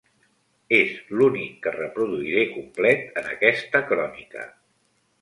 És 0.77 0.95
l'únic 1.19 1.53
que 1.67 1.75
reproduiré 1.77 2.49
complet 2.57 3.23
en 3.23 3.31
aquesta 3.37 3.87
crònica. 3.93 4.53